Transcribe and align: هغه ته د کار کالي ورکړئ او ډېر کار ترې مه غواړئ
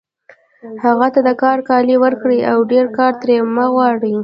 هغه 0.83 1.07
ته 1.13 1.19
د 1.27 1.29
کار 1.41 1.57
کالي 1.69 1.95
ورکړئ 2.03 2.39
او 2.51 2.57
ډېر 2.71 2.85
کار 2.97 3.13
ترې 3.21 3.35
مه 3.55 3.65
غواړئ 3.73 4.15